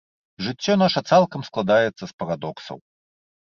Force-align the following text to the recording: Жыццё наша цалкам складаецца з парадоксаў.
Жыццё 0.45 0.73
наша 0.83 1.03
цалкам 1.11 1.45
складаецца 1.49 2.03
з 2.07 2.11
парадоксаў. 2.25 2.77